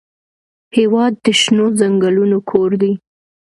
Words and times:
هېواد 0.77 1.13
د 1.25 1.27
شنو 1.41 1.65
ځنګلونو 1.79 2.37
کور 2.49 2.71
دی. 2.81 2.93